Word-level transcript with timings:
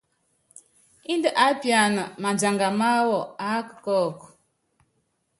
Índɛ 1.11 1.29
aápiana 1.43 2.03
madianga 2.21 2.67
máwú 2.79 3.15
aáka 3.43 3.73
kɔ́ɔku. 3.83 4.27